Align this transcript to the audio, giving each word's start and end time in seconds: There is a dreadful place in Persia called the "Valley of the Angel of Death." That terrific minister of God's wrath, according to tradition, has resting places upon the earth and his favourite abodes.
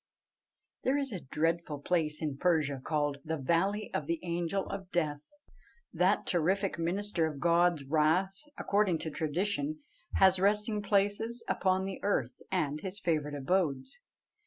There 0.81 0.97
is 0.97 1.11
a 1.11 1.19
dreadful 1.21 1.77
place 1.79 2.23
in 2.23 2.37
Persia 2.39 2.81
called 2.83 3.19
the 3.23 3.37
"Valley 3.37 3.93
of 3.93 4.07
the 4.07 4.19
Angel 4.23 4.65
of 4.65 4.89
Death." 4.91 5.21
That 5.93 6.25
terrific 6.25 6.79
minister 6.79 7.27
of 7.27 7.39
God's 7.39 7.83
wrath, 7.83 8.33
according 8.57 8.97
to 9.05 9.11
tradition, 9.11 9.83
has 10.15 10.39
resting 10.39 10.81
places 10.81 11.45
upon 11.47 11.85
the 11.85 11.99
earth 12.03 12.41
and 12.51 12.79
his 12.81 12.99
favourite 12.99 13.37
abodes. 13.37 13.99